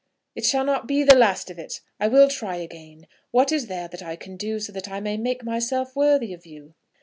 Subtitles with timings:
[0.33, 1.79] "It shall not be the last of it.
[1.99, 3.05] I will try again.
[3.29, 6.43] What is there that I can do, so that I may make myself worthy of
[6.43, 6.73] you?"